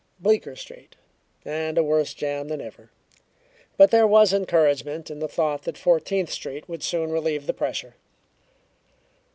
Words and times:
Bleecker 0.19 0.55
Street, 0.55 0.95
and 1.45 1.77
a 1.77 1.83
worse 1.83 2.15
jam 2.15 2.47
than 2.47 2.59
ever, 2.59 2.89
but 3.77 3.91
there 3.91 4.07
was 4.07 4.33
encouragement 4.33 5.11
in 5.11 5.19
the 5.19 5.27
thought 5.27 5.61
that 5.61 5.77
Fourteenth 5.77 6.31
Street 6.31 6.67
would 6.67 6.81
soon 6.81 7.11
relieve 7.11 7.45
the 7.45 7.53
pressure. 7.53 7.93